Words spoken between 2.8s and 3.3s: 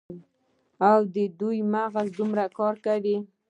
کـوي.